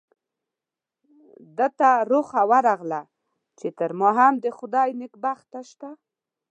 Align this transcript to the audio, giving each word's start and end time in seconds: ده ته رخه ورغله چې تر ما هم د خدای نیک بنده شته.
ده 1.57 1.67
ته 1.77 1.89
رخه 2.11 2.41
ورغله 2.51 3.01
چې 3.59 3.67
تر 3.79 3.91
ما 3.99 4.09
هم 4.19 4.33
د 4.43 4.45
خدای 4.57 4.89
نیک 4.99 5.13
بنده 5.23 5.61
شته. 5.69 5.89